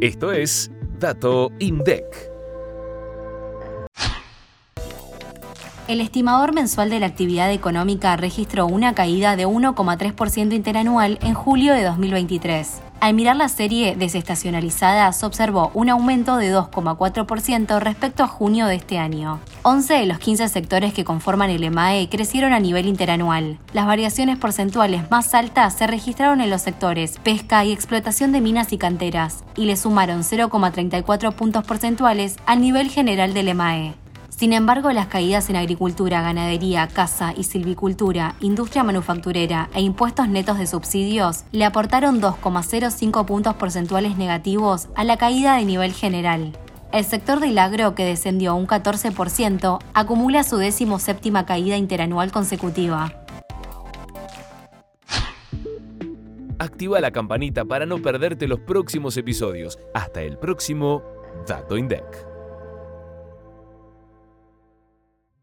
Esto 0.00 0.30
es 0.30 0.70
Dato 1.00 1.50
INDEC. 1.58 2.04
El 5.88 6.02
estimador 6.02 6.52
mensual 6.52 6.90
de 6.90 7.00
la 7.00 7.06
actividad 7.06 7.50
económica 7.50 8.14
registró 8.16 8.66
una 8.66 8.94
caída 8.94 9.36
de 9.36 9.46
1,3% 9.46 10.52
interanual 10.52 11.18
en 11.22 11.32
julio 11.32 11.72
de 11.72 11.84
2023. 11.84 12.82
Al 12.98 13.14
mirar 13.14 13.36
la 13.36 13.48
serie 13.48 13.94
desestacionalizada, 13.94 15.12
se 15.12 15.26
observó 15.26 15.70
un 15.74 15.90
aumento 15.90 16.38
de 16.38 16.52
2,4% 16.52 17.78
respecto 17.78 18.24
a 18.24 18.26
junio 18.26 18.66
de 18.66 18.76
este 18.76 18.98
año. 18.98 19.38
11 19.62 19.94
de 19.94 20.06
los 20.06 20.18
15 20.18 20.48
sectores 20.48 20.94
que 20.94 21.04
conforman 21.04 21.50
el 21.50 21.62
EMAE 21.62 22.08
crecieron 22.08 22.52
a 22.52 22.58
nivel 22.58 22.86
interanual. 22.86 23.58
Las 23.74 23.86
variaciones 23.86 24.38
porcentuales 24.38 25.10
más 25.10 25.34
altas 25.34 25.74
se 25.74 25.86
registraron 25.86 26.40
en 26.40 26.50
los 26.50 26.62
sectores 26.62 27.18
pesca 27.22 27.64
y 27.64 27.72
explotación 27.72 28.32
de 28.32 28.40
minas 28.40 28.72
y 28.72 28.78
canteras, 28.78 29.44
y 29.56 29.66
le 29.66 29.76
sumaron 29.76 30.22
0,34 30.22 31.32
puntos 31.34 31.64
porcentuales 31.64 32.36
al 32.46 32.60
nivel 32.60 32.90
general 32.90 33.34
del 33.34 33.48
EMAE. 33.48 34.05
Sin 34.36 34.52
embargo, 34.52 34.92
las 34.92 35.06
caídas 35.06 35.48
en 35.48 35.56
agricultura, 35.56 36.20
ganadería, 36.20 36.88
caza 36.88 37.32
y 37.34 37.44
silvicultura, 37.44 38.36
industria 38.40 38.84
manufacturera 38.84 39.70
e 39.72 39.80
impuestos 39.80 40.28
netos 40.28 40.58
de 40.58 40.66
subsidios 40.66 41.44
le 41.52 41.64
aportaron 41.64 42.20
2,05 42.20 43.24
puntos 43.24 43.54
porcentuales 43.54 44.18
negativos 44.18 44.88
a 44.94 45.04
la 45.04 45.16
caída 45.16 45.56
de 45.56 45.64
nivel 45.64 45.94
general. 45.94 46.52
El 46.92 47.06
sector 47.06 47.40
del 47.40 47.56
agro, 47.56 47.94
que 47.94 48.04
descendió 48.04 48.54
un 48.54 48.66
14%, 48.66 49.78
acumula 49.94 50.44
su 50.44 50.58
décimo 50.58 50.98
séptima 50.98 51.46
caída 51.46 51.78
interanual 51.78 52.30
consecutiva. 52.30 53.14
Activa 56.58 57.00
la 57.00 57.10
campanita 57.10 57.64
para 57.64 57.86
no 57.86 58.02
perderte 58.02 58.48
los 58.48 58.60
próximos 58.60 59.16
episodios. 59.16 59.78
Hasta 59.94 60.20
el 60.20 60.36
próximo 60.36 61.02
Dato 61.46 61.78
INDEC. 61.78 62.25